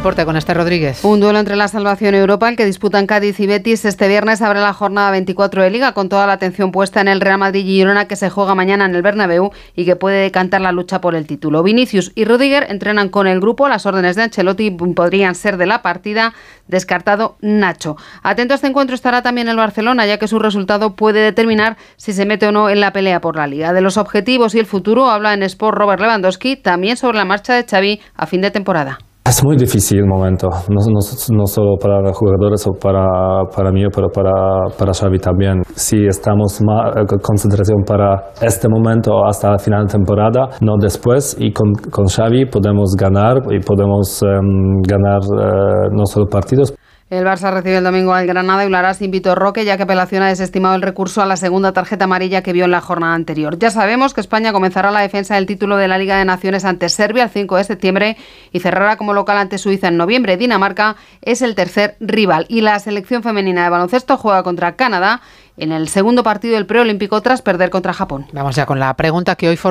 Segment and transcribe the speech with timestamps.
[0.00, 1.04] Deporte con Esther Rodríguez.
[1.04, 3.84] Un duelo entre la salvación y Europa, el que disputan Cádiz y Betis.
[3.84, 7.20] Este viernes abre la jornada 24 de Liga con toda la atención puesta en el
[7.20, 10.62] Real Madrid y Girona que se juega mañana en el Bernabéu y que puede decantar
[10.62, 11.62] la lucha por el título.
[11.62, 13.68] Vinicius y Rudiger entrenan con el grupo.
[13.68, 16.32] Las órdenes de Ancelotti podrían ser de la partida.
[16.66, 17.98] Descartado Nacho.
[18.22, 22.14] Atento a este encuentro estará también el Barcelona, ya que su resultado puede determinar si
[22.14, 23.74] se mete o no en la pelea por la Liga.
[23.74, 27.52] De los objetivos y el futuro habla en Sport Robert Lewandowski, también sobre la marcha
[27.52, 28.98] de Xavi a fin de temporada.
[29.30, 33.84] Es muy difícil el momento, no, no, solo para los jugadores o para, para mí,
[33.94, 34.32] pero para,
[34.76, 35.62] para Xavi también.
[35.72, 41.36] Si estamos más eh, concentración para este momento hasta el final de temporada, no después,
[41.38, 46.74] y con, con Xavi podemos ganar y podemos um, ganar uh, no solo partidos.
[47.10, 50.28] El Barça recibe el domingo al Granada y sin Vitor Roque, ya que Apelación ha
[50.28, 53.58] desestimado el recurso a la segunda tarjeta amarilla que vio en la jornada anterior.
[53.58, 56.88] Ya sabemos que España comenzará la defensa del título de la Liga de Naciones ante
[56.88, 58.16] Serbia el 5 de septiembre
[58.52, 60.36] y cerrará como local ante Suiza en noviembre.
[60.36, 65.20] Dinamarca es el tercer rival y la selección femenina de baloncesto juega contra Canadá
[65.56, 68.26] en el segundo partido del preolímpico tras perder contra Japón.
[68.32, 69.70] Vamos ya con la pregunta que hoy formula